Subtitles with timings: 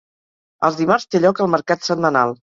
[0.69, 2.35] Els dimarts té lloc el mercat setmanal.